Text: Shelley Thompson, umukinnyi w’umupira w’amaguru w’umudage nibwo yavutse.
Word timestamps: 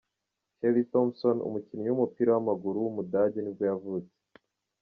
Shelley 0.55 0.83
Thompson, 0.93 1.37
umukinnyi 1.47 1.87
w’umupira 1.89 2.29
w’amaguru 2.31 2.77
w’umudage 2.81 3.39
nibwo 3.41 3.63
yavutse. 3.69 4.17